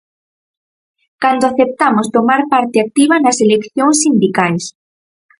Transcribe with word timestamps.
Cando 1.21 1.43
aceptamos 1.47 2.11
tomar 2.15 2.41
parte 2.53 2.77
activa 2.85 3.15
nas 3.23 3.37
eleccións 3.45 3.95
sindicais. 4.05 4.63